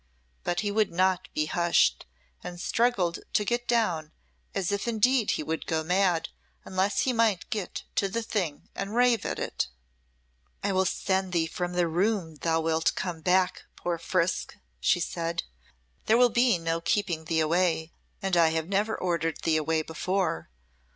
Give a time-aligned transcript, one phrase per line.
[0.43, 2.07] But he would not be hushed,
[2.43, 4.11] and struggled to get down
[4.55, 6.29] as if indeed he would go mad
[6.65, 9.67] unless he might get to the thing and rave at it.
[10.63, 15.43] "If I send thee from the room thou wilt come back, poor Frisk," she said.
[16.07, 17.91] "There will be no keeping thee away,
[18.23, 20.49] and I have never ordered thee away before.